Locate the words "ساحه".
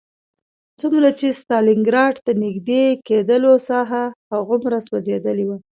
3.67-4.03